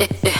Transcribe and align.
Eh, 0.00 0.08
eh. 0.22 0.39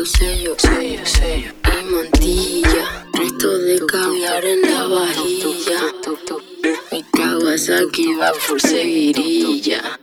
Coliseo, 0.00 0.56
sello, 0.58 1.04
sello. 1.04 1.52
y 1.62 1.84
mantilla. 1.92 3.06
Resto 3.12 3.58
de 3.58 3.84
caviar 3.84 4.44
en 4.46 4.62
la 4.62 4.86
vajilla. 4.86 5.92
Mi 6.90 7.02
Kawasaki 7.02 8.14
va 8.14 8.32
por 8.48 8.58
seguirilla. 8.62 10.00